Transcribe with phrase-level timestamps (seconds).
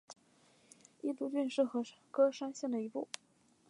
[1.03, 3.05] 伊都郡是和歌山县的一郡。